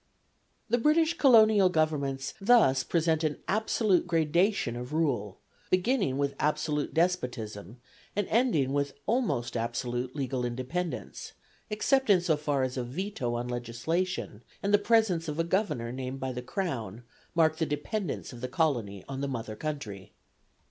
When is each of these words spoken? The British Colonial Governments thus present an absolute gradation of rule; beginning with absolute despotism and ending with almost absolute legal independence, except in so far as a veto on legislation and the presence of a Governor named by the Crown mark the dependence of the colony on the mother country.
The 0.67 0.79
British 0.79 1.15
Colonial 1.15 1.69
Governments 1.69 2.33
thus 2.41 2.83
present 2.83 3.23
an 3.23 3.37
absolute 3.47 4.07
gradation 4.07 4.75
of 4.75 4.93
rule; 4.93 5.37
beginning 5.69 6.17
with 6.17 6.33
absolute 6.39 6.91
despotism 6.91 7.77
and 8.15 8.27
ending 8.29 8.73
with 8.73 8.95
almost 9.05 9.55
absolute 9.55 10.15
legal 10.15 10.43
independence, 10.43 11.33
except 11.69 12.09
in 12.09 12.19
so 12.19 12.35
far 12.35 12.63
as 12.63 12.77
a 12.77 12.83
veto 12.83 13.35
on 13.35 13.47
legislation 13.47 14.41
and 14.63 14.73
the 14.73 14.79
presence 14.79 15.27
of 15.27 15.37
a 15.37 15.43
Governor 15.43 15.91
named 15.91 16.19
by 16.19 16.31
the 16.31 16.41
Crown 16.41 17.03
mark 17.35 17.57
the 17.57 17.67
dependence 17.67 18.33
of 18.33 18.41
the 18.41 18.47
colony 18.47 19.05
on 19.07 19.21
the 19.21 19.27
mother 19.27 19.55
country. 19.55 20.13